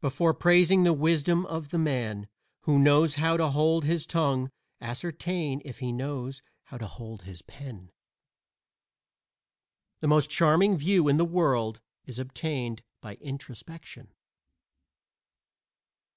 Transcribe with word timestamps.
Before 0.00 0.32
praising 0.32 0.84
the 0.84 0.92
wisdom 0.92 1.44
of 1.46 1.70
the 1.70 1.78
man 1.78 2.28
who 2.60 2.78
knows 2.78 3.16
how 3.16 3.36
to 3.36 3.48
hold 3.48 3.84
his 3.84 4.06
tongue 4.06 4.52
ascertain 4.80 5.60
if 5.64 5.80
he 5.80 5.90
knows 5.90 6.42
how 6.66 6.78
to 6.78 6.86
hold 6.86 7.22
his 7.22 7.42
pen. 7.42 7.90
The 9.98 10.06
most 10.06 10.30
charming 10.30 10.76
view 10.78 11.08
in 11.08 11.16
the 11.16 11.24
world 11.24 11.80
is 12.06 12.20
obtained 12.20 12.84
by 13.00 13.14
introspection. 13.16 14.14